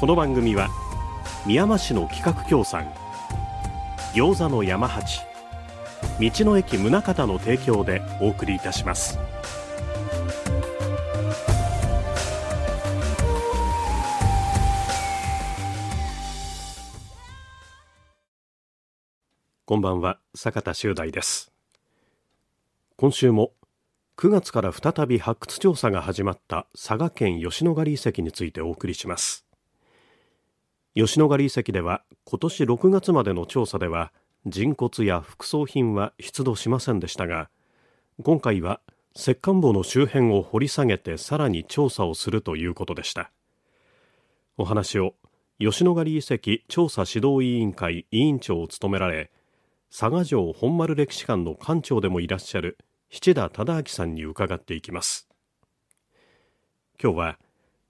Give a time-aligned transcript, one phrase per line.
[0.00, 0.70] この番組は
[1.44, 2.90] 宮間市の企画協賛
[4.14, 5.20] 餃子の山八
[6.18, 9.18] 道の駅宗像の提供でお送りいたします。
[19.66, 21.52] こんばんは坂田修大です。
[22.96, 23.52] 今週も
[24.16, 29.49] 9月から再び発掘調査が始まった佐賀県吉野ヶ里遺跡についてお送りします。
[30.96, 34.12] 吉野ヶ里遺跡では今年6月までの調査では
[34.44, 37.48] 人骨や副葬品は出土しませんでしたが
[38.22, 38.80] 今回は
[39.14, 43.30] 石棺墓の周辺を掘り下げてさらに調査をするということでした。
[44.56, 45.14] お話を
[45.58, 49.30] 吉野ヶ里遺跡調査指導委員会委員長を務められ
[49.90, 52.78] 佐賀城本丸歴史館の館長でもいらっしゃる
[53.10, 55.28] 七田忠明さんに伺っていきます。
[57.02, 57.38] 今日は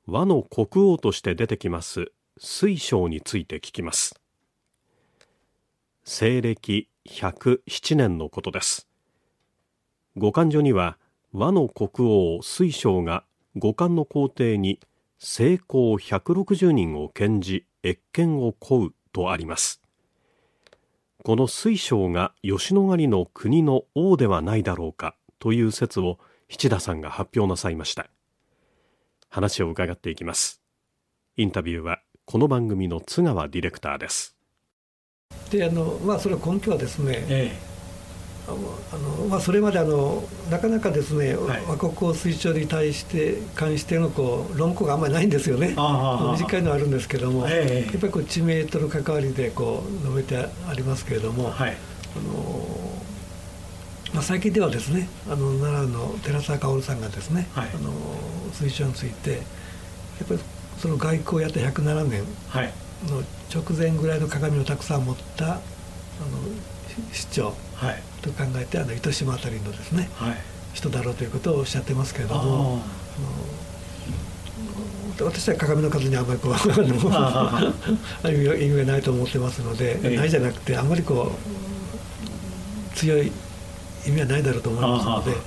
[0.06, 2.12] 和の国王として出てきます
[2.42, 4.18] 水晶について聞きます。
[6.04, 8.88] 西暦107年のことです。
[10.16, 10.96] 五感所には
[11.34, 13.24] 和の国王水晶が
[13.56, 14.80] 五感の皇帝に
[15.18, 19.82] 成功160人を献じ謁見を請うとあります。
[21.22, 28.08] この水晶が吉野ヶ里の国の王ではないだろうかという説を七田さんが発表なさいました。
[29.28, 30.62] 話を伺っていきます。
[31.36, 34.36] インタビューはこの番組の津川ディレクターです。
[35.50, 37.58] であのまあそれは根拠はですね、ええ。
[38.46, 38.52] あ
[38.96, 45.70] のまあ、それまであのなかなかですね、はい、和国王推奨に対して関してのこう論考があんまりないんですよね。
[45.70, 51.76] 短いのはあるんですけども、えやっぱりこう地名との関わりでこう述べてありますけれども、はい、
[52.16, 52.94] あの
[54.14, 57.90] まあ、最近ではですねあの奈良の寺澤薫さんがですね、はい、あの
[58.52, 60.40] 推奨についてやっぱり
[60.80, 62.24] その外交をやって107年
[63.08, 63.22] の
[63.54, 65.60] 直前ぐらいの鏡をたくさん持ったあの
[67.12, 67.54] 市長
[68.22, 70.36] と考えてあの糸島辺りのですね、はい、
[70.72, 72.82] 人だろうということをおっしゃってますけれども。
[75.22, 76.52] 私は鏡の数にあんまりこう
[78.32, 81.32] 意味がないと思ってますので、ええ、ないじゃなくてあんまりこ
[82.94, 83.30] う強い
[84.06, 85.40] 意味はないだろうと思いますので、やっ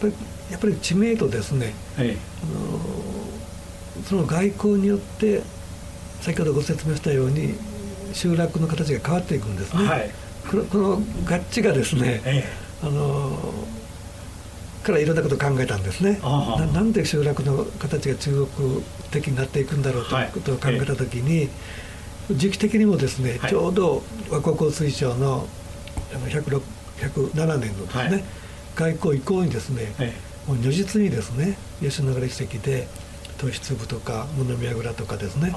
[0.00, 0.12] ぱり
[0.50, 2.97] やっぱり知名度ですね、え、あの
[4.08, 5.42] その外交によって
[6.22, 7.54] 先ほどご説明したように
[8.14, 9.84] 集落の形が変わっていくんですね。
[9.84, 10.10] はい。
[10.50, 11.00] このこの合
[11.50, 12.44] 致がですね、え
[12.82, 13.38] え、あの
[14.82, 16.18] からいろんなことを考えたんですね。
[16.22, 20.24] ななんで集落の形が中国的になっていくんだろうとい。
[20.24, 21.48] うことを考えた時に、え
[22.30, 25.46] え、時期的にもですね、はい、ちょうど和国交水省の
[26.14, 28.24] あの107年のですね、はい、
[28.74, 29.92] 外交以降にですね、
[30.46, 32.88] もう如実にですね吉野ヶ里遺跡で
[33.38, 35.54] 糖質部とか物見櫓とかですね。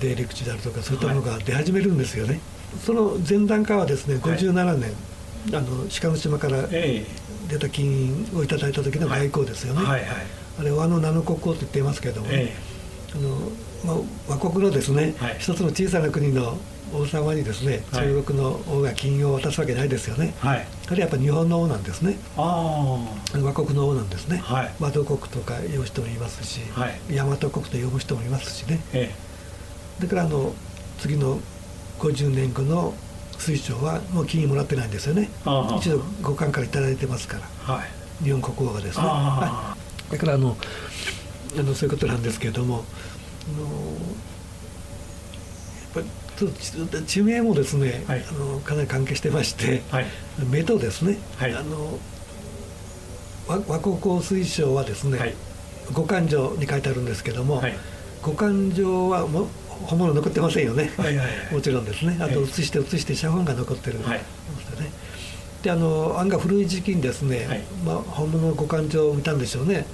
[0.00, 2.40] 出入り口であるとかそういったものが出始めるんですよね。
[2.84, 4.92] その前段階はですね57年、
[5.52, 10.08] あの鹿の島から出た金をいただいた時の外交ですよね、はいはい。
[10.08, 10.16] はい、
[10.60, 12.54] あれ和の名の国王と言っていますけれども、え。
[13.12, 13.52] あの
[13.84, 16.58] まあ、和国のですね、はい、一つの小さな国の
[16.92, 22.16] 王様にですね、中国の王が金を渡すわけないですよね、はい、あれやっぱ日本の王なんですね。
[22.36, 29.12] 和国の王なんですね、はい、和道国とか呼ぶ人もいますし、はい、大和国と呼ぶ人もいますしね、え
[30.00, 30.52] え、だからあの
[30.98, 31.38] 次の
[31.98, 32.94] 50年後の
[33.38, 35.30] 水晶はもう金もらってないんですよね。
[35.78, 37.84] 一度五冠から頂いてますから、は
[38.20, 39.76] い、日本国王がですね、は
[40.08, 40.56] い、だからあの
[41.58, 42.84] あのそういうことなんですけれども
[43.48, 43.70] あのや
[45.88, 46.06] っぱり
[47.06, 50.06] 地名もですね、はい、あのかなり関係してまして、はい、
[50.50, 51.98] 目とですね、はい、あの
[53.46, 55.34] 和和光香水晶はですね、はい、
[55.92, 57.74] 五感城に書いてあるんですけども、はい、
[58.22, 59.48] 五感城はも
[59.86, 62.16] 本物残ってませんよね、はいはいはい、 もちろんですね。
[62.20, 64.24] あと写して写して写本が残ってるんですよね、
[65.62, 69.86] であの案外古い時期にですね、はい、まあ、本物の五感情を見たんでしょうね。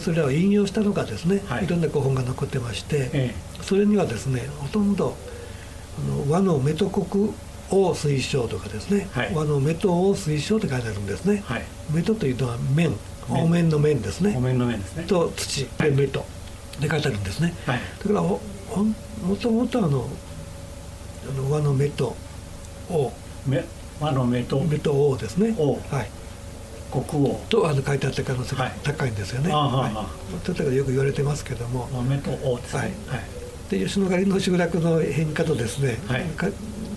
[0.00, 5.16] それらを引用したのがですね、はい、いろんな古本が残ってまして、ええ、それにはですねほとんど
[6.28, 7.32] 和のメト国
[7.70, 12.92] 王推奨とかですね、はい、和のメト王推奨って書いてあるんですね、はい、メトというのは面。
[13.28, 14.34] お面の面ですね。
[14.36, 15.02] お面の面ですね。
[15.02, 16.24] と土でメト
[16.80, 18.40] で書いてあるんですね、はい、だからも
[19.40, 20.08] ともとあの
[21.28, 22.14] あの和の目と
[22.88, 23.12] 王。
[23.98, 24.60] 和の目と。
[24.60, 25.56] 目と王ですね。
[25.90, 26.08] はい。
[26.92, 27.40] 国王。
[27.48, 30.06] とあの書いてあった可能性が高いんですよね、はいは
[30.38, 31.88] い、とよく言われてますけども。
[32.02, 33.35] 目と王ですね、はい
[33.70, 36.24] で吉野ヶ里の集落の変化とですね、はい、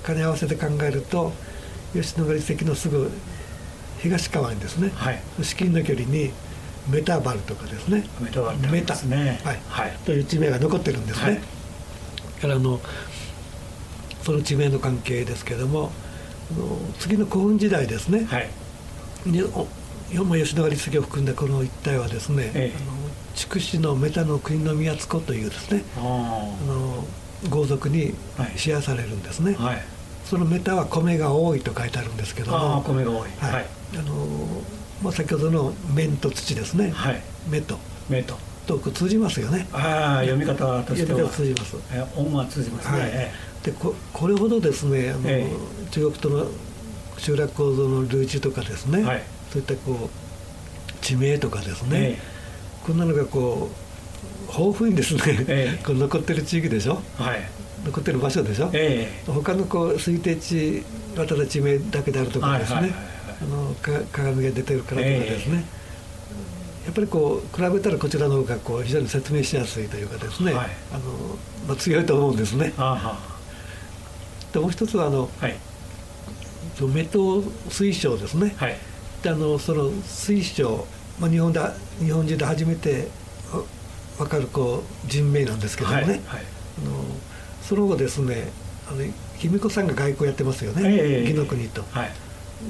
[0.06, 1.32] 兼ね合わせて考えると
[1.94, 3.10] 吉野ヶ里遺跡のすぐ
[4.00, 6.32] 東側にですね、はい、至近の距離に
[6.90, 8.06] メタバルとかですね。
[8.22, 9.60] メタバルメタ、ね、はい。
[9.68, 11.40] はい、という地名が残ってるんですね、はい、
[12.42, 12.80] からあの
[14.24, 15.92] その地名の関係ですけれども
[17.00, 18.50] 次の古墳時代ですね、はい、
[19.26, 22.99] に吉野ヶ里遺跡を含んだこの一帯はですね、ええ、あの
[23.36, 27.06] 筑紫のメタの国の宮津子というですねあの
[27.50, 28.14] 豪族に
[28.56, 29.78] シェアされるんですね、はい、
[30.26, 33.66] そのメタは米が多いと書いてあるんですけども米が多い、はい、
[33.98, 34.26] あの
[35.02, 37.78] まあ、先ほどの面と土ですね、はい、目と。
[38.10, 38.38] 目と。
[38.68, 39.68] と通じますよね。
[39.72, 41.30] ああ読み方としては。
[41.30, 41.76] 通じます。
[41.92, 43.12] え音は通じますね、はい、
[43.64, 46.46] でここれほどですねあの、ええ、中国との
[47.18, 52.20] 集落構造の類似とかですね、はい、そういったこう地名とかですね、え
[52.86, 57.42] こんなのがこう豊富にですね、えこう残ってる地域でしょ、はい、
[57.86, 60.84] 残ってる場所でしょ、え他のこう推定地
[61.16, 62.92] 型の地名だけであるとかですね、
[63.42, 63.76] あの
[64.12, 65.64] 鏡が出てるからとかですね、
[66.86, 71.04] やっぱりこう比べたらこちらの方がこう非常に説明しやすいというかですね、はい、あの
[71.68, 72.74] まあ、強いと思うんですね。
[74.52, 75.56] でもう一つはあの、はい、
[76.92, 78.76] メト水晶ですね、はい、
[79.22, 80.88] であのその水晶、
[81.20, 81.60] まあ、日本で
[82.00, 83.08] 日本人で初めて
[84.18, 87.04] 分かるこう人名なんですけどもね、はいはい、あの
[87.62, 88.52] その後ですね
[88.90, 89.04] あの
[89.38, 91.84] 卑弥呼さんが外交やってますよね、えー、義の国と。
[91.92, 92.10] はい。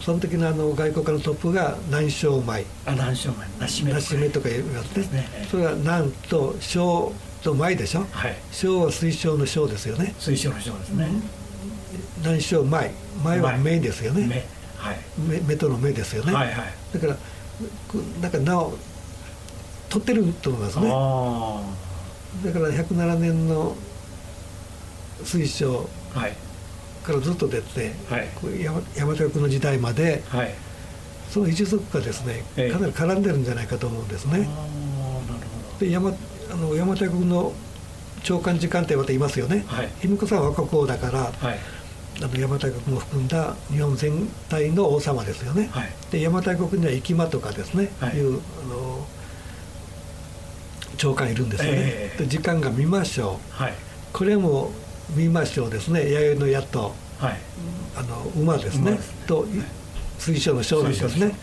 [0.01, 2.63] その時のあの外交家のトップが南小米。
[2.85, 3.45] あ南小米。
[3.59, 7.11] 梨目梨目とか言いますね、それは南と小
[7.41, 10.13] と米でしょ、はい、小は水晶の小ですよね。
[10.19, 11.09] 水晶の小ですね、
[12.19, 12.91] 南小米。
[13.23, 14.45] 米は目ですよね。
[14.77, 17.17] はい、目目との目ですよね、はいはい、だから
[18.21, 18.77] なんかなお
[19.89, 20.87] 取ってると思いますね。
[22.45, 23.75] だから107年の
[25.23, 26.35] 水晶、はい。
[27.03, 28.27] からずっと出て、はい、
[28.95, 30.53] 山手国の時代まで、はい、
[31.29, 34.47] その一族がですねかなり絡んでるんじゃないかと思うんですね。
[35.79, 36.13] で山
[36.51, 37.53] あの山手国の
[38.23, 39.65] 長官時間ってまた言いますよね。
[40.01, 41.59] 卑弥呼さんは国王だから、はい、
[42.19, 45.69] あの邪馬台国も含んだ日本全体の王様ですよね。
[45.71, 49.07] はい、で邪馬台国には生間とかですね、はい、いうあの
[50.97, 51.77] 長官いるんですよね。
[51.79, 53.53] えー、で時間が見ましょう。
[53.53, 53.73] はい、
[54.11, 54.71] これも
[55.15, 56.11] 見ましょうですね。
[56.11, 57.37] 弥生の矢と、はい、
[57.95, 58.99] あの馬ですね。
[59.25, 59.45] と
[60.17, 61.33] 水晶の章なんですね。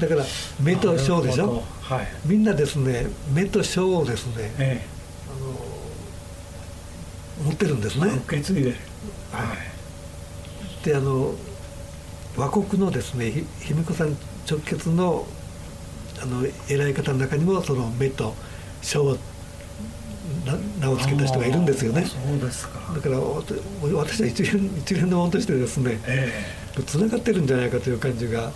[0.00, 0.24] だから
[0.60, 4.86] 目と章でしょ、はい、みんなですね目と章をですね、ええ、
[5.30, 5.32] あ
[7.42, 8.08] の持ってるんですね。
[8.26, 8.74] 受け継いで
[9.32, 9.56] はい
[10.86, 11.34] であの
[12.36, 14.16] 和国のですね卑弥呼さん
[14.48, 15.26] 直結の
[16.22, 18.34] あの偉い方の中にもその目と
[18.80, 19.18] 章
[20.80, 22.06] 名を付けた人がいるんですよね。
[22.06, 22.78] そうですか。
[22.94, 28.50] だから私は一連一連のものとしてですね、えー、つながってるんじゃないかという感じが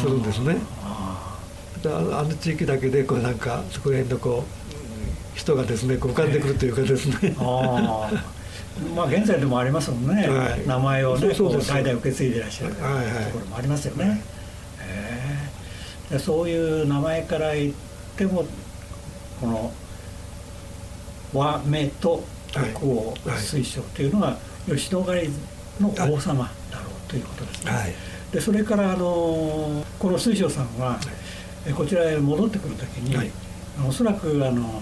[0.00, 0.56] するんですね。
[0.80, 1.38] あ
[1.84, 8.33] の地域だけでこうなんかそこら辺のこう人がですねこう浮かんでくるというかですね、えー
[8.94, 12.86] まあ現在でもありますもんね、はい、名前をねそう代々受け継いでいらっしゃるとこ
[13.40, 14.10] ろもありますよね、はい。
[14.10, 14.20] はい、
[16.12, 17.74] えー、そういう名前から言っ
[18.16, 18.44] ても
[19.40, 19.72] この
[21.32, 25.30] 和目と国王水晶というのが吉野ヶ里
[25.80, 27.72] の王様だろうということですね。
[27.72, 27.94] はい、
[28.32, 30.98] でそれからあのこの水晶さんは、
[31.76, 33.30] こちらへ戻ってくる時に、はい、
[33.86, 34.80] おそらくあの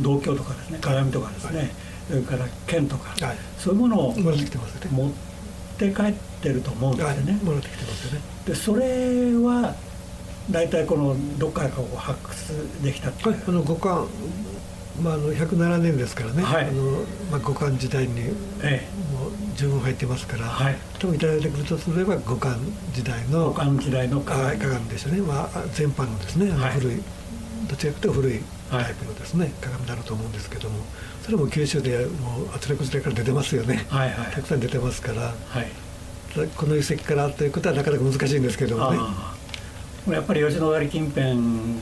[0.00, 1.70] 銅鏡とかですね鏡とかですね、はい、
[2.08, 4.34] それから剣とか、はい、そういうものを持っ
[5.78, 7.38] て帰ってると思うんですよね。
[7.42, 8.20] 戻ってきてますよね。
[8.46, 8.84] でそれ
[9.36, 9.74] は
[10.50, 14.06] 大体このどっからかを発掘できたはい、あの五感。
[15.02, 16.82] まあ、あの107年ですからね、はい、あの
[17.28, 18.34] まあ、五冠時代にもう
[19.56, 26.52] 十分入ってますから、はい、多分いただいてくるとすれば五冠時代の五冠時代の鏡鏡でしょうね、まあ、全般のですね。
[26.52, 27.02] あの古い、はい、
[27.68, 30.78] どちらかというと古いタイプのですね、鏡になると思うんですけども
[31.24, 35.32] それも九州でもうあちらこちらから出てますよね、はいはい、たくさん出てますから、
[36.54, 38.98] この遺跡からということはなかなか難しいんですけどもね。
[40.14, 41.24] やっぱり吉野ヶ里近辺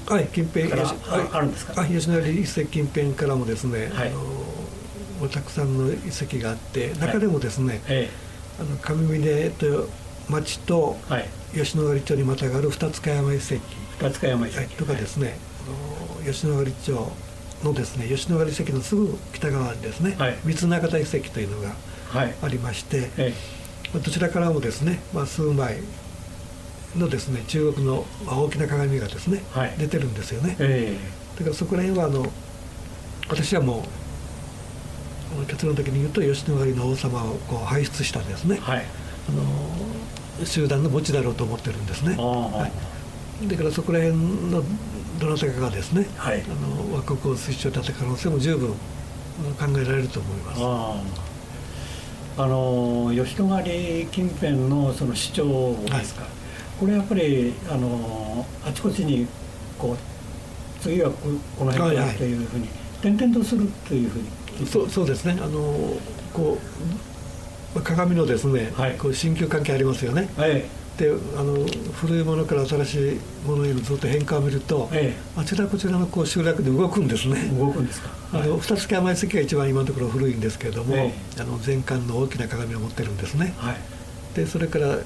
[0.06, 8.08] はい近辺あるんですか、吉野ヶ里遺跡近辺からもですね、はい、あのたくさんの遺跡があって中でもですね、はい、
[8.60, 9.88] あの上峰と
[10.28, 10.96] 町と
[11.52, 13.56] 吉野ヶ里町にまたがる二塚山遺跡
[13.98, 14.76] 二塚山遺跡。
[14.76, 15.36] とかですね、
[16.16, 17.12] はい、吉野ヶ里町
[17.62, 21.74] のですね吉野ヶ里遺跡のすぐ北側にですね、はい、三中田遺跡というのが
[22.42, 23.32] ありまして、はい
[23.92, 25.76] どちらからもですね、まあ、数枚
[26.96, 32.26] のですね中国の大きな鏡がですね、はい、出てるんですよね、えー、だからそこら辺はあの
[33.28, 33.84] 私はも
[35.42, 38.84] う結論的に言うと吉野ヶ里の王様をこう輩出したんですね、はい、
[39.28, 39.32] あ
[40.40, 42.70] の集団の墓地だろうと思ってるんですね、は
[43.42, 44.16] い、だからそこら辺
[44.50, 44.62] の
[45.22, 48.76] どなたかがですね、はい、あの倭国を推奨だった可能性も十分考
[49.78, 50.60] えられると思います。
[52.38, 56.30] あの吉野ヶ里近辺のその市長ですか、はい、
[56.80, 59.26] これやっぱりあのあちこちに
[59.78, 62.68] こう次はこの辺だというふうに、
[63.00, 64.66] 転々とするというふうに。
[64.66, 65.38] そうそうですね。
[65.40, 65.60] あの
[66.32, 66.58] こ
[67.76, 70.64] う鏡のですね、はい、こう新旧関係ありますよね、はい、
[70.98, 71.54] であの
[71.94, 77.48] 古いものから新しいものへのずっと変化を見ると、ええ、あちらこちらのこう集落で動くんですね。
[77.58, 83.76] 動くんですか、はい、あの二月甘い関が一番今のところ古いんですけれども、え、あの全館の大きな鏡を持ってるんですね、はい、
[84.36, 84.98] でそれから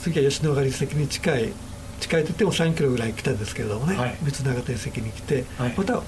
[0.00, 1.52] 次は吉野ヶ里遺跡に近い
[2.00, 5.98] 近いといっても3キロぐらい来たんですけれどもね、はい、三永田遺跡に来て、はい、またあ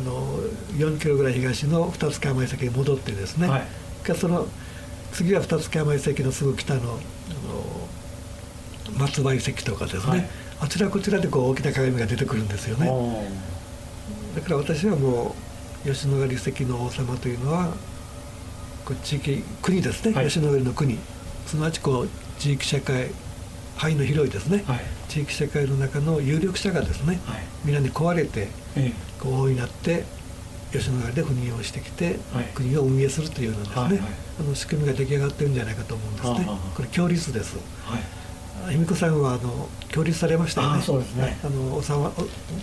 [0.00, 0.38] の
[0.76, 3.66] 4キロぐらい東の二月甘い関に戻ってですね、はい、
[4.14, 4.46] その
[5.12, 6.98] 次は二月甘い関のすぐ北の
[8.98, 10.28] 松葉遺跡とかですね、はい、
[10.60, 12.90] あちらこちらでこう大きな鏡が出てくるんですよね。
[14.34, 15.34] だから私はも
[15.84, 17.72] う吉野ヶ里遺跡の王様というのは
[18.84, 20.98] こう地域国ですね、はい、吉野ヶ里の国。
[21.46, 22.08] すなわちこう
[22.40, 23.10] 地域社会
[23.76, 28.48] 範囲の広いですね、はい、地域社会の中の有力者がですね、はい、皆に壊れて、
[29.20, 30.04] こう大いなって
[30.72, 32.18] 吉野ヶ里で赴任をしてきて、
[32.54, 34.00] 国を運営するというようなですね、はいはい、
[34.40, 36.48] あの仕組みが出来上がってるんじゃないかと思うんですね。
[36.74, 37.56] これ共立です。
[38.70, 40.82] 恵美子さんはあの協力されましたよね。
[40.82, 41.38] そうですね。
[41.44, 42.12] あの収ま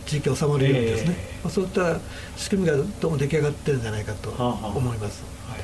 [0.06, 1.16] 地域収まるようにですね。
[1.18, 2.00] えー、まあそういった
[2.38, 5.24] 仕組みがどうも出来上がってるんじゃないかと思います。
[5.24, 5.62] はあはあ、はい。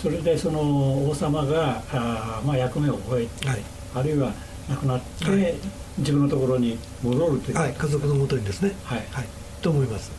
[0.00, 3.62] それでその王様があまあ役目を終え、はい、
[3.94, 4.32] あるいは
[4.68, 5.54] 亡くなって、はい、
[5.98, 7.56] 自分のところに戻るという。
[7.56, 8.74] はい、家族のもとにですね。
[8.84, 8.98] はい。
[9.10, 9.24] はい。
[9.62, 10.10] と思います。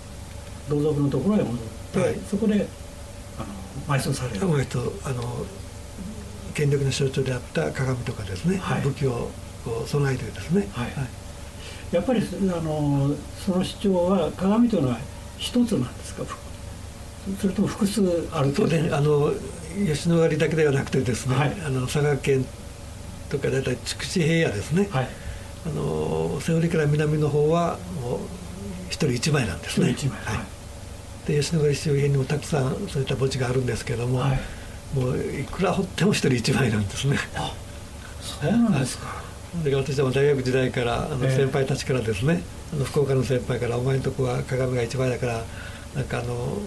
[0.70, 1.58] 同族のところへ戻っ
[1.94, 2.68] て、はい、そこで
[3.38, 3.44] あ
[3.92, 4.40] の埋葬される。
[4.40, 5.46] 埋葬あの
[6.56, 9.30] 権力の象徴であった鏡とかですね、はい、武器を
[9.86, 11.08] 備えてですね、はい、はい、
[11.92, 13.12] やっぱりあの
[13.46, 14.98] その主張は鏡というのは
[15.38, 16.24] 一つなんですか？
[17.42, 18.90] それとも複数あるとね。
[18.92, 19.34] あの
[19.76, 22.46] 吉野ヶ里だけではなくてですね、はい、あの佐賀県
[23.30, 25.10] とか大体筑紫平野ですね、はい、
[25.66, 28.20] あの瀬織から南の方はもう
[28.90, 29.90] 一人一枚なんですね。
[29.90, 34.40] 一枚、はい、で吉野ヶ里周辺にもたくさんそういった墓地があるんですけども、はい
[34.96, 37.18] もういくら掘っても一人一枚なんですね。
[37.36, 37.54] あ
[38.22, 39.24] そうなんですか。
[39.64, 42.42] で私は大学時代からあの先輩たちからですね、
[42.74, 45.44] えー、あの福岡の先輩から「お前のとこは鏡が一枚だから
[45.94, 46.58] なんかあの、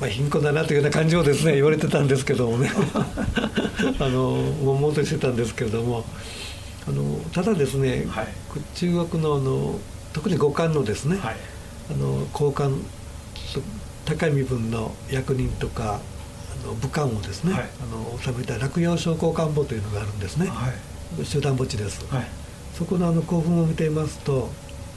[0.00, 2.70] まあ、貧困だな」というような感じをですね 言われてたんですけどもね。
[3.98, 6.04] あの悶々としてたんですけれども。
[6.88, 8.26] あのただですね、はい、
[8.74, 9.78] 中国のあの
[10.12, 11.36] 特に五官のですね、はい、
[11.90, 12.74] あの高官
[14.06, 16.00] 高い身分の役人とかの
[16.68, 20.70] 武漢をですね、はい、あの収めた落葉商工官墓というのがあるんですね、は
[21.20, 22.26] い、集団墓地です、はい、
[22.74, 24.48] そこのあの古墳を見ていますと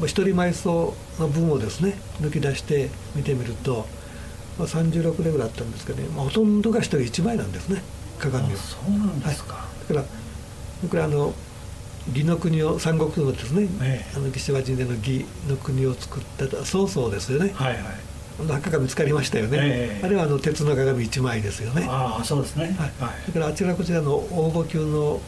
[0.02, 3.86] 一人埋葬の分をですね抜き出して見てみると、
[4.58, 7.82] まあ、36年ぐらいあったんですけどね、まあ、ほとんどが一人一枚なんですね
[8.20, 8.58] 鏡は。
[8.58, 10.06] そうなんですか、だから
[10.82, 11.34] 僕らあの
[12.10, 17.84] 義の国を三国のですね、ええ、あの義士和人での義の国を作った曹操ですよね、はいはい、
[18.38, 21.86] 墓が見つかりましたよね、えー、あれはあの鉄の鏡1枚ですよね。
[21.90, 22.92] ああそうですね、はい、
[23.28, 25.22] だからあちらこちらの応募級の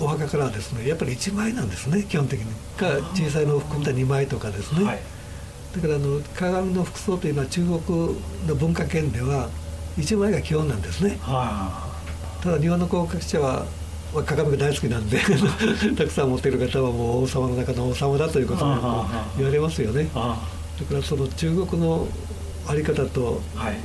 [0.00, 2.46] お墓からはですねやっぱり1枚なんですね基本的に。
[2.76, 4.98] か小さいのを含んだ2枚とかですね、はい、
[5.74, 8.16] だからあの鏡の服装というのは中国
[8.46, 9.48] の文化圏では
[9.96, 11.18] 1枚が基本なんですね、
[12.42, 13.64] ただ日本の高学者は
[14.26, 15.18] 鏡が大好きなんで
[15.96, 19.06] たくさん持っている方はもう王様の中の王様だということを
[19.36, 20.08] 言われますよね。
[20.78, 22.06] だからその中国の
[22.66, 23.76] あり方と、はい、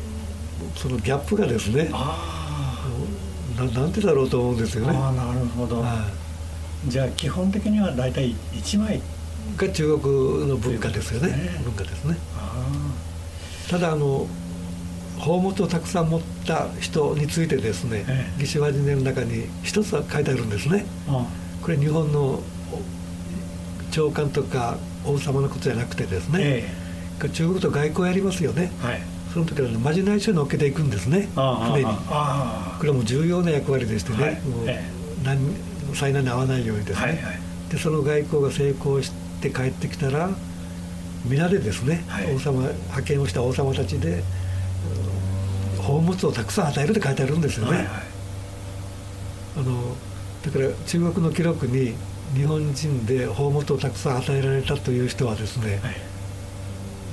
[0.76, 1.90] そのギャップがですね
[3.58, 4.94] ななんてだろうと思うんですよね。
[4.96, 6.08] あなるほど、は
[6.88, 9.02] い、じゃあ基本的には大体1枚
[9.58, 12.18] が中国の文化ですよね、ね、文化ですね。
[13.70, 14.28] ただあの
[15.20, 20.86] 宝物をたくさん持った人についてですね、ええ、義手和人の中に一つは書いてあるんですね。
[21.62, 22.42] これ日本の
[23.92, 26.79] 長官とか王様のことじゃなくてですね、ええ、
[27.28, 29.02] 中国と外交やりますよね、はい、
[29.34, 31.28] その時はまじない所に乗っけていくんですね。
[31.36, 31.86] 船に。
[31.86, 34.68] これはもう重要な役割でしてね、はい、もう
[35.24, 35.40] 何
[35.96, 39.12] 災難に遭わないようにですね、はいはい、でその外交が成功し
[39.42, 40.30] て帰ってきたら
[41.26, 44.24] 皆でですね、はい、王様派遣をした王様たちで
[45.78, 47.88] 宝物をたくさん与えるって書いてあるんですよね、はいはい、
[49.58, 49.96] あの
[50.46, 51.96] だから中国の記録に
[52.36, 55.96] 日本人で宝物をたくさん与えられたという人はですね、はい、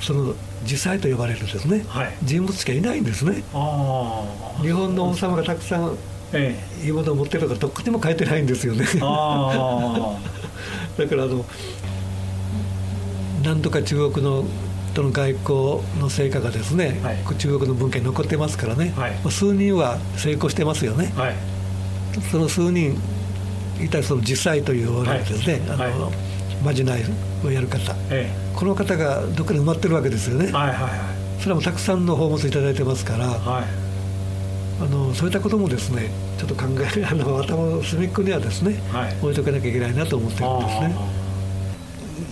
[0.00, 0.34] その
[0.64, 3.42] 実際と呼ばれるですね、はい、人物しかいないんですね。
[4.62, 5.96] 日本の王様がたくさん
[6.84, 8.84] いいものを持ってるとかどこにも書いてないんですよね。
[8.94, 9.00] だか
[11.14, 11.44] らあの
[13.42, 14.44] 何とか中国の
[14.96, 21.34] との外交の成果がですね、はい、中国の文献に残ってますからね、はい、数人は成功してますよね、はい、
[22.30, 22.98] その数人
[23.78, 26.10] いたその実際というわけですね、あの
[26.66, 27.02] まじない
[27.44, 30.90] をやる方、ええ、この方がどっかに埋まってるわけですよね、はいはいはい、
[31.40, 33.64] それはもたくさんの宝物いただいてますから、はい、
[34.82, 36.64] あのそういったこともですねちょっと考
[36.96, 41.26] えあの頭の隅っこにはですね、はい、置いとかなきゃいけないなと思ってるんですね。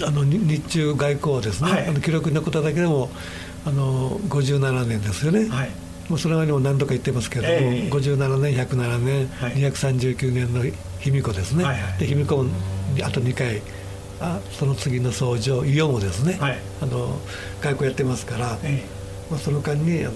[0.03, 3.11] あの日中外交ですね、はい、あの記録に残っただけでも
[3.65, 5.71] あの57年ですよね、はい、
[6.09, 10.63] もうそれまでも何度か言ってますけども、えー、57年107年、はい、239年の
[11.01, 12.45] 卑弥呼ですね、はいはい、で卑弥呼
[13.05, 13.63] あと2回
[14.25, 17.19] あその次の僧正伊予もですね、はい、あの
[17.61, 20.15] 外交やってますから、えー、まあ、その間にあのあ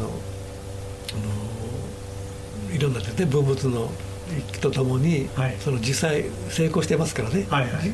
[2.71, 3.91] のいろんなですね文物の
[4.37, 7.93] 一気とともに、はい、その実際成功してますからね、はいはい、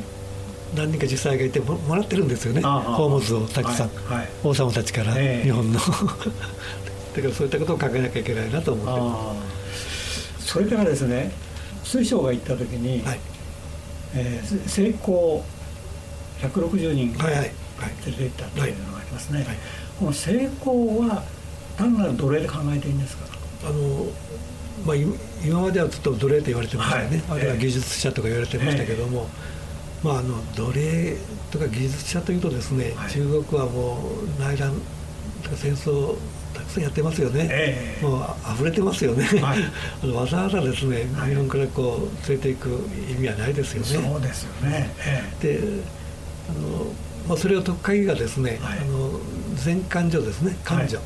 [0.74, 2.60] 何人か実際がいてもらってるんですよね。
[2.60, 4.16] 宝物をたくさん、はい。
[4.18, 5.78] はい、王様たちから、えー、日本の。
[7.14, 9.34] だからそういったことを考えなきゃいけないなと思ってま
[10.40, 10.52] す。
[10.52, 11.30] それからですね
[11.84, 13.20] 水晶が行った時に、はい。
[14.16, 15.44] えー、成功
[16.48, 19.48] 160人連れて行ったっていうのがありますね、はい。
[19.48, 19.56] はい、
[19.98, 21.22] この成功は
[21.76, 23.24] 単なる奴隷で考えていいんですか？
[23.66, 24.06] あの
[24.84, 29.28] まあ、今まではずっと奴隷と言われてましたよね、はい、あるいは技術者とか言われてましたけども、
[30.02, 31.16] えーまあ、あの奴隷
[31.50, 33.98] とか技術者というとですね、はい、中国はも
[34.38, 34.72] う内乱
[35.42, 36.16] とか戦争
[36.52, 39.60] たくさんやってますよね、えー、もう溢れてますよね、はい、
[40.02, 42.68] あのわざわざですね、はい、日本からこう連れていく
[43.10, 44.08] 意味はないですよね。
[44.10, 46.03] そうですよね、えー、で
[46.48, 46.86] あの
[47.28, 49.18] まあ、それを特会議がですね、あの
[49.54, 50.98] 全勘定ですね勘定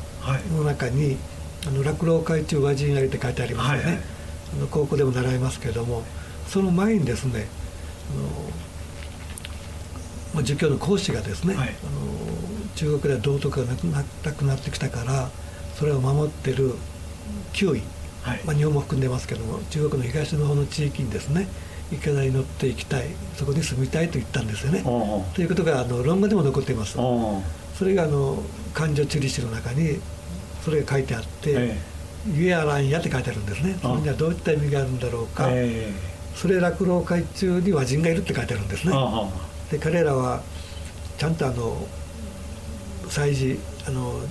[0.57, 1.17] の中に、
[1.65, 4.01] あの落老会中和人ありって書いてありますよね、
[4.57, 6.03] あの高校でも習いますけれども
[6.47, 7.47] その前にですね
[8.11, 8.49] あの
[10.33, 15.29] まあ、儒教の講師がですね、はい、あの中国では道徳がなくななくなってきたから
[15.75, 16.75] それを守ってる
[17.53, 17.81] 9位、
[18.21, 21.47] はい、まあ、日本も含んでますけども中国の東の方の地域にですね
[21.91, 24.83] 池田に乗っていきたいそこに住みたいと言ったんですよね。
[25.33, 26.97] ということがあの論文でも残っています。
[27.77, 29.99] それがあの漢字地理史の中に
[30.63, 31.77] それが書いてあって
[32.31, 33.77] 「ゆやらんや」って書いてあるんですね。
[33.81, 35.49] それにはどういった意味があるんだろうか。
[36.35, 38.93] それ落老会中に和人がいるって書いてあるんですね。
[39.71, 40.41] で彼らは
[41.17, 41.87] ちゃんとあの
[43.09, 44.21] 祭事あの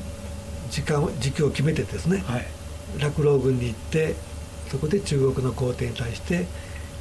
[0.70, 2.46] 時間時期を決めてですね、はい、
[3.00, 4.14] 落老軍に行って
[4.70, 6.46] そこで中国の皇帝に対して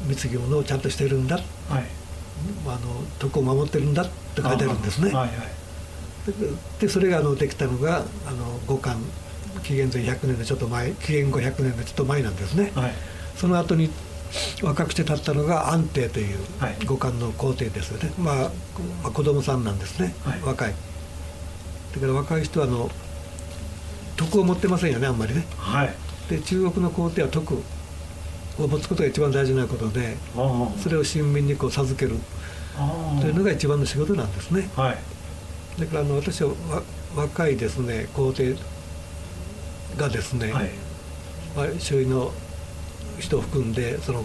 [0.06, 1.46] 貢ぎ物をちゃんとしてるんだ、はい、
[2.68, 2.80] あの
[3.20, 5.12] 徳を守ってるんだって書いてあるんですね。
[5.12, 5.32] はいはい、
[6.80, 9.04] でそれがあのできたのがあの五冠
[9.64, 12.72] 紀元前100年のちょっと前紀元後100年のちょっと前なんですね。
[12.76, 12.94] はい、
[13.36, 13.90] その後に
[14.62, 16.38] 若くして立ったのが安定という
[16.86, 18.50] 五冠の皇帝ですよね、まあ、ま
[19.06, 20.74] あ子供さんなんですね、はい、若い。
[21.96, 22.92] だから若い人はあの
[24.18, 25.94] 徳を持ってませんよねあんまりね、はい、
[26.30, 27.64] で中国の皇帝は徳
[28.60, 30.18] を持つことが一番大事なことで
[30.82, 32.18] それを親民にこう授ける。
[33.20, 36.52] というのが一番の仕事なんですね、はい、だからあの私は
[37.16, 38.56] 若いですね皇帝
[39.98, 40.70] がですね、はい。
[41.56, 42.32] まあ、周囲の
[43.20, 44.24] 人を含んでその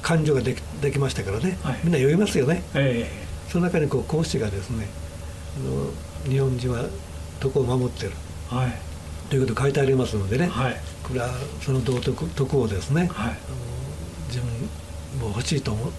[0.00, 4.86] 感情ができできましたからね、はい、みんな酔いますよね、えー、その中にこう講師がですね
[5.58, 6.84] あの日本人は
[7.40, 8.12] 徳を守ってる、
[8.48, 8.72] はい、
[9.28, 11.28] ということ書いてありますのでね、はい、これは
[11.60, 13.36] その道徳徳をですね、はい、あの
[14.28, 14.48] 自分
[15.20, 15.92] も欲しいと思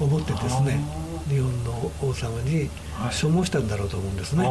[0.00, 0.84] 思ってですね
[1.28, 2.68] 日本の王様に
[3.10, 4.44] 所望したんだろうと思うんですね、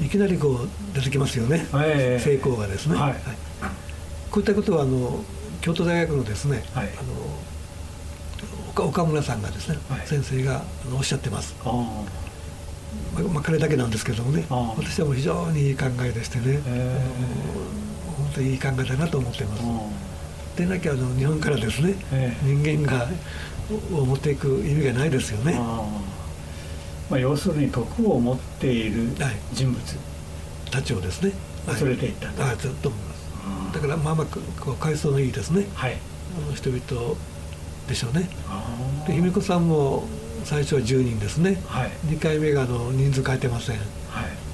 [0.00, 3.14] い、きなりこう出てきますよね、えー、成功がですね、はい、
[4.30, 5.22] こういったことはあの
[5.60, 7.02] 京都大学のですね、はい、あ
[8.80, 10.62] の岡村さんがですね、はい、先生が
[10.96, 11.54] おっしゃってます。
[13.14, 16.60] まあ、まあ、彼だけなんですけどもね私はもう非常にいい考えでしてね
[18.16, 19.62] 本当にいい考えだなと思っています。
[20.56, 21.94] でなきゃあの日本からですね
[22.42, 23.08] 人間が
[23.92, 25.58] を持っていく意味がないですよね。
[27.10, 29.08] まあ、要するに徳を持っている
[29.52, 29.80] 人物、
[30.70, 31.32] たちをですね。
[31.80, 33.74] 連れていったと、はい、と思います。
[33.74, 34.26] だからまあまあ
[34.60, 35.96] こう階層のいいですね、はい、
[36.36, 37.16] あの人々
[37.88, 38.28] でしょうね。
[39.06, 40.04] で卑弥呼さんも
[40.44, 43.82] 最初は10人ですね、はい、2回目があの人数変えてません、は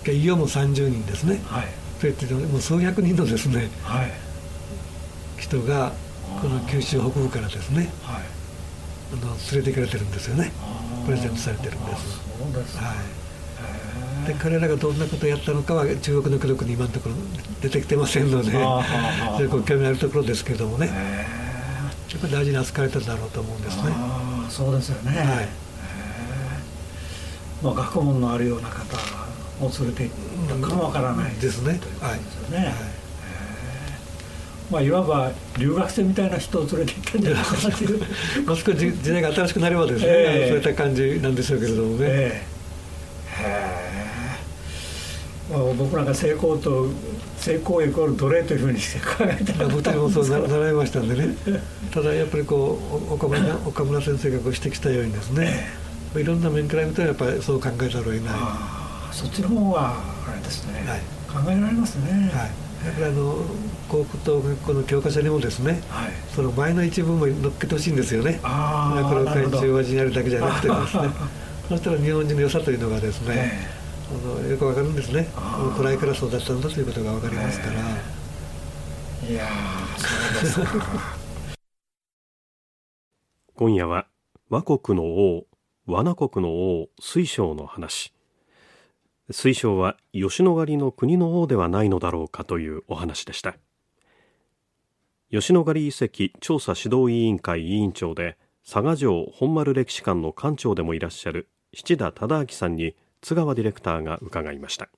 [0.06, 1.66] い、医療も30人ですね、はい、
[2.00, 4.12] そうやってもう数百人のですね、はい、
[5.38, 5.92] 人が
[6.40, 8.22] この九州北部からですね、はい、
[9.12, 10.52] あの連れて行かれてるんですよね。
[11.06, 12.20] プレゼントされてるんです。
[12.38, 12.94] そうです、は
[14.24, 14.26] い。
[14.28, 17.14] で彼らがどんなことをやったのかは中国の記録に今のところ
[17.62, 18.58] 出てきてませんのでそ
[19.42, 20.86] れ興味あるところですけれどもね。
[20.88, 23.82] やっぱり大事に扱われたんだろうと思うんですね。
[24.48, 25.48] そうですよね、はい
[27.62, 28.96] まあ、学問のあるような方
[29.60, 31.80] を連れて行ったかもわからない、ですね。
[32.00, 32.52] はい。
[32.52, 32.98] ね。
[34.70, 37.98] まあ、いわば留学生みたいな人を連れて行ったんじゃないかなという。
[38.46, 42.06] もう少し時代が新しくなればですね、えー、そういった感じなんでしょうけれどもね。
[42.06, 46.88] えー、まあ、僕なんか成功と
[47.38, 51.34] 成功イコール奴隷というふうにして考えたら僕もそう習いましたんでね。
[51.90, 52.78] ただやっぱりこ
[53.10, 58.34] う岡村岡村先生がご指摘したようにですね、いろんな面から見るとやっぱりそう考えざるを得ない。
[59.12, 59.96] そっちの方は
[60.28, 61.00] あれですね、はい、
[61.44, 62.50] 考えられますね、はい。
[62.86, 63.44] やっぱりあの
[63.88, 68.38] 高校と学校の教科書にもですね、はい、その前の一部も載っけてほしいんですよね。
[68.42, 71.08] あこれを海中和人やるだけじゃなくてですね。
[71.68, 73.68] そしたら日本人の良さというのがですね、
[74.10, 75.28] あのよくわかるんですね。
[75.76, 77.72] 古来からそうだったんだということがわかりますから。
[79.28, 79.46] いや
[80.44, 80.70] そうです
[83.54, 84.06] 今夜は
[84.50, 85.44] 倭国の王
[85.90, 88.12] 罠国の王水晶の話。
[89.30, 93.56] 水晶は吉野ヶ里の国の王ではないのだろうかというお話でした。
[95.30, 98.36] 吉野ヶ里遺跡調査指導委員会委員長で
[98.70, 104.90] 佐賀城本丸歴史館の館長でもいらっしゃる七田忠明さんに津川ディレクターが伺いました。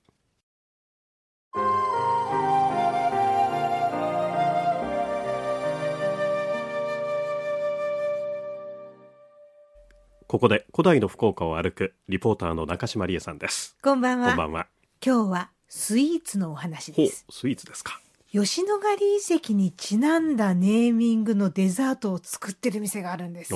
[10.31, 13.75] ここで古代の福岡を歩くリポーターの中島理恵さんです。
[13.83, 14.29] こんばんは。
[14.29, 14.67] こんばんは。
[15.05, 17.25] 今日はスイーツのお話です。
[17.29, 17.99] スイーツですか。
[18.31, 23.53] 吉野ヶ里遺跡にちなんだネーミングのデザートを作ってる店があるんです。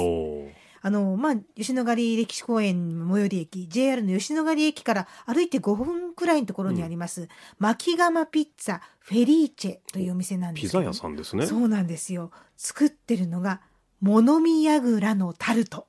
[0.81, 11.45] あの、まあ、吉野ヶ里歴史公園最寄り駅、JR の吉野ヶ里駅から歩いて5分くらいのところにあります、うん、巻窯ピッツァフェリーチェというお店なんですピザ屋さんですね。
[11.45, 12.31] そうなんですよ。
[12.57, 13.61] 作ってるのが、
[14.01, 15.87] 物見櫓のタルト。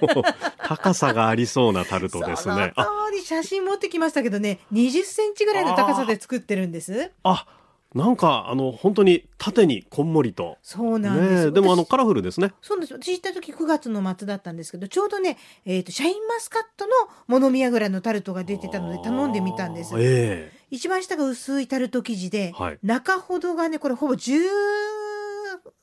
[0.58, 2.72] 高さがありそうなタルトですね。
[2.74, 7.10] その通り写真持ってきましたけどね、20センチぐらいの高さで作ってるんです。
[7.22, 7.46] あ、
[7.94, 10.58] なんかあの本当に縦にこんもりと。
[10.62, 11.44] そうなんです。
[11.46, 12.52] ね、でもあのカラフルですね。
[12.60, 12.92] そうです。
[12.92, 16.92] 私行った時9月の末だったんですけど、ちょうどね、えっ、ー、とシャインマスカットの
[17.28, 19.94] モノミヤグラのタルトが出てたので頼んでみたんです。
[19.96, 24.16] えー、一番下が薄いタルト生地で、はい、中ほどがねこれほぼ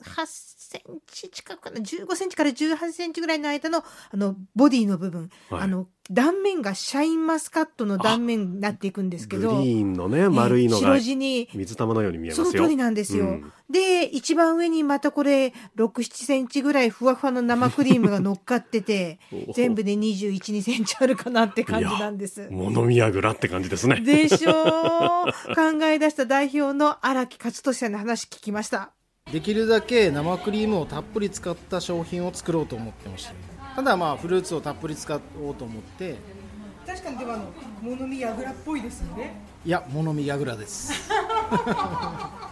[0.04, 12.46] 18センチ近くかな？15センチから18センチぐらいの間のあのボディの部分、はい、あの断面がシャインマスカットの断面になっていくんですけどグリーンのね丸いのが白地に水玉のように見えますよ。
[12.46, 19.20] その通りなんですよ、うん、で一番上にまたこれ67センチぐらいふわふわの生クリームが乗っかってて
[19.56, 22.48] 全部で212センチあるかなって感じなんです。
[22.52, 24.02] 物見やぐらって感じですね。
[24.02, 25.32] でしょう。
[25.56, 28.92] 考え出した代表の荒木勝利さんの話聞きました
[29.32, 33.34] できるだけ生クリームをたっぷり使った商品を作ろうと思ってました。
[33.76, 36.16] ただまあフルーツをたっぷり使おうと思って。
[36.86, 37.46] 確かにでもあの
[37.82, 39.42] 物見やぐらっぽいですよね。
[39.66, 40.94] いや物見やぐらです。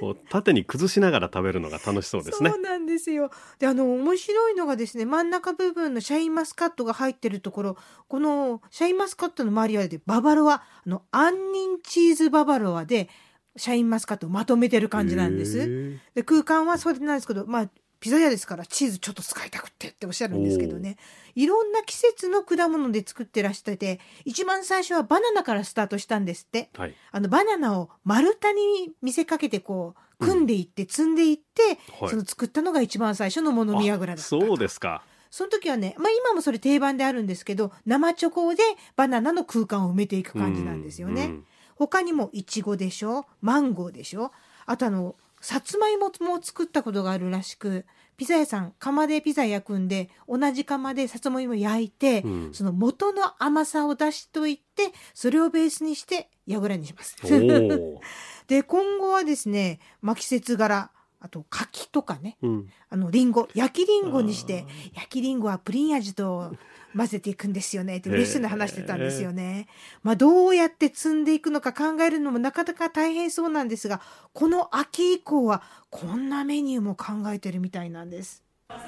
[0.00, 2.50] こう縦に崩しながら食べるのが楽しそうですね。
[2.50, 3.30] そうなんですよ。
[3.58, 7.76] で、あの面白いのがですね、真ん中部分のシャインマスカットが入ってるところ、
[8.08, 13.08] このシャインマスカットの周りはでババロア、あの杏仁チーズババロアで
[13.56, 15.98] シャインマスカットをまとめてる感じなんです。
[16.14, 20.98] で空間はそれなんですけど、まあピザ屋ですからチーズちょっと使いたくってっておっしゃるんですけどね。
[21.34, 35.02] いろんな季節の果物で作ってらしてて一番最初はバナナからスタートしたんですって、はい、あのバナナを丸太に見せかけてこう組んでいって、積んでいって、はい、その作ったのが一番最初のモノミヤグラだったそうですか。
[35.30, 38.62] その時はね、まあ、今もそれ定番であるんですけど生チョコで
[38.94, 41.24] バナナの空間を埋めていく感じなんですよね。
[41.24, 41.44] うんうん
[41.76, 43.26] 他にもいちごでしょ？
[43.40, 44.32] マンゴーでしょ？
[44.66, 47.84] あとあのさつまいもも作ったことがあるらしく
[48.16, 57.16] ピザ屋さん釜でピザ焼くんで同じ釜でさつまいも焼いて、うん、その元の甘さを出しといてそれをベースにしてやぐらにします。
[58.46, 60.90] で今後はですね、まあ、季節柄
[61.24, 66.52] あと柿とかね、うん、あのリンゴ焼きリンゴにして焼きリンゴはプリン味と
[66.94, 67.96] 混ぜていくんですよね。
[67.96, 69.66] って嬉しそうに話してたんですよね。
[70.02, 74.02] まあどうやって積んでいくのか考えるのもなかなか大変そうなんですが
[74.34, 78.42] この秋以降はこんなメニューも考えてるみたいなんです。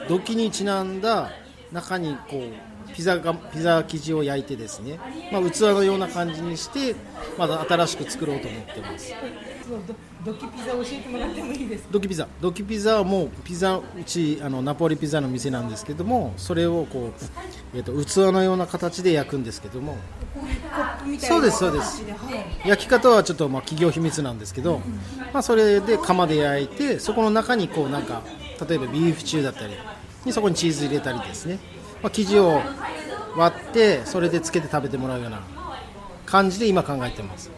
[0.07, 1.31] 土器にちなんだ
[1.73, 4.99] 中にこうピザがピザ生地を焼いてですね、
[5.33, 6.95] まあ、器のような感じにして
[7.39, 9.15] まだ新しく作ろうと思ってます
[10.25, 11.89] ドキピザ教えてもらってもいいですか？
[11.93, 12.29] ドキピザ。
[12.41, 17.13] ドキピザはもうピザうちあのナポリピザの店なんですけどもそれをこう、
[17.75, 19.97] えーと、器のような形で焼くんですけども。
[21.19, 22.03] そうですそうです、
[22.65, 24.81] 焼き方はちょっとまあ企業秘密なんですけど、
[25.33, 28.23] まあ、それで窯で焼いてそこの中にこうなんか
[28.69, 29.75] 例えばビーフシチューだったり
[30.25, 31.59] にそこにチーズ入れたりですね、
[32.03, 32.61] まあ、生地を
[33.37, 35.41] 割ってそれでつけて食べてもらうような
[36.27, 37.51] 感じで今考えてます。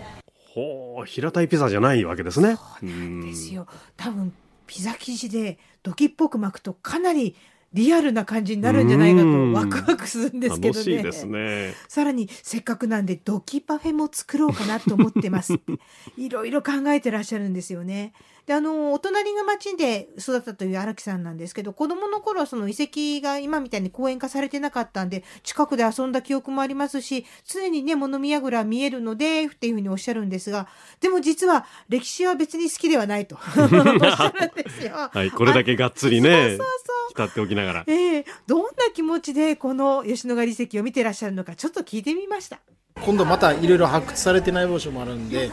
[0.55, 4.33] ほう平たいピザじゃないわけですねそうなんですよ多分
[4.67, 7.37] ピザ生地でドキっぽく巻くとかなり
[7.75, 11.25] リアルな感じになるんじゃないかとワクワクするんですけどね。
[11.27, 15.55] ねさらにせっかくなんでドキパフェも作ろうかなと思ってます。
[16.17, 18.15] いろいろ考えてらっしゃるんですよね。
[18.49, 30.67] であのお隣の町で育ったという荒木さんなんですけど子供の頃はその遺跡が今みたいに公園化されてなかったんで近くで遊んだ記憶もありますし常にね物見櫓見えるのでっていうふうにおっしゃるんですが
[30.99, 35.11] でも実は歴史は別に好きではないと おっしゃるんですよ。
[35.13, 36.31] はい、これだけがっつりね。
[36.31, 36.67] そうそうそう
[37.11, 37.85] 浸っておきながら。
[37.87, 42.61] ええー、どんな気持ちでこの吉野ヶ里遺跡を見てらっしゃるのかちょっと聞いてみました。
[43.05, 45.51] 今度またいろいろ発掘されてない場所もあるんで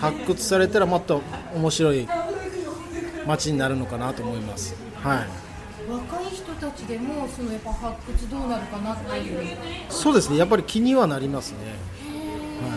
[0.00, 1.22] 発掘されたらもっと
[1.54, 2.08] 面白い
[3.26, 4.74] 街になるのかなと思います。
[5.02, 5.46] はい。
[5.88, 9.56] 若い人たちでもそのやっぱ発掘どうなるかなっていう。
[9.88, 10.36] そうですね。
[10.36, 11.58] やっぱり気にはなりますね、
[12.60, 12.76] は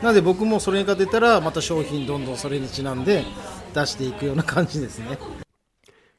[0.00, 3.24] い、なので僕もそれが出たらまた商品どんどんそれにちなんで
[3.74, 5.18] 出していくような感じですね。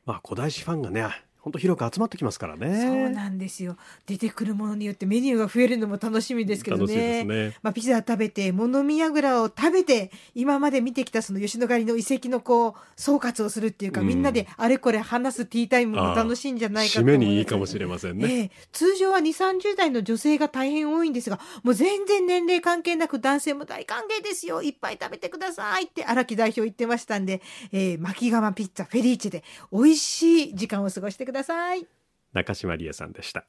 [0.06, 1.08] まあ古代史ファンがね
[1.48, 2.82] 本当広く集まってきますからね。
[2.82, 3.78] そうなんですよ。
[4.06, 7.24] 出てくるものによってメニューが増えるのも楽しみですけどね。
[7.24, 17.02] ねまあピザ食べて物見櫓を食べて今まで見てきたその吉野ヶ里の遺跡のこう総括をするっていうか、うん、みんなであれこれ話すティータイムも楽しいんじゃないかと。
[17.02, 18.28] 締めにいいかもしれませんね。
[18.28, 24.62] えー、通常は2、30代の女性が大変多いんですが、もう全然年齢関係なく男性も大歓迎ですよ。
[24.62, 31.37] いっぱい食べてくださいって荒木代表言ってましたんで、えー、巻き釜ピッツァフェリーチェで美味しい時間を過ごしてください。
[31.38, 31.88] ださい。
[32.34, 33.46] 中島理恵さんでした。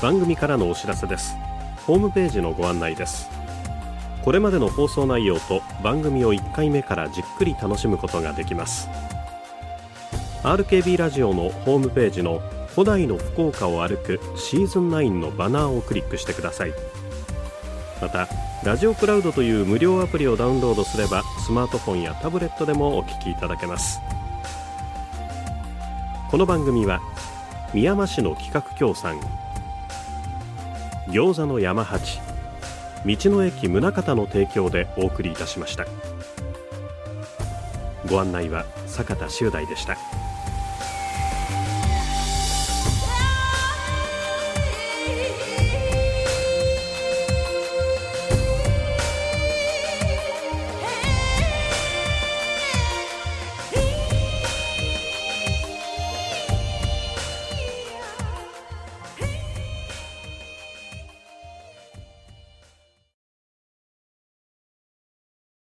[0.00, 1.36] 番組からのお知らせです。
[1.84, 3.28] ホームページのご案内です。
[4.22, 8.88] これまでの放送内容と番組を1回目からじっくり楽しむことができます。
[10.42, 16.72] RKB ラジオのホームページの古代の福岡を歩くシーズン9のバナーをクリックしてください。
[18.00, 18.28] また
[18.64, 24.00] ラジオクラウドという無料アプリをダウンロードすればスマートフォンやタブレットでもお聞きいただけます。
[26.30, 27.00] この番組は
[27.74, 29.18] 宮山市の企画協賛
[31.08, 32.20] 餃子の山八
[33.04, 35.84] 道の駅宗像の提供でお送りいたしました。
[38.08, 39.96] ご案内は坂田修大でした。